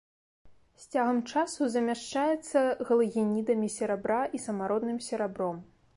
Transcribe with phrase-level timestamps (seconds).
[0.83, 5.55] З цягам часу замяшчаецца галагенідамі серабра і самародным серабром.